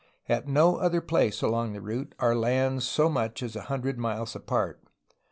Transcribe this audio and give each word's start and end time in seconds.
At 0.27 0.47
no 0.47 0.77
other 0.77 0.99
place 0.99 1.43
along 1.43 1.73
the 1.73 1.79
route 1.79 2.15
are 2.17 2.33
lands 2.33 2.87
so 2.87 3.07
much 3.07 3.43
as 3.43 3.55
a 3.55 3.61
hundred 3.69 3.99
miles 3.99 4.35
apart. 4.35 4.83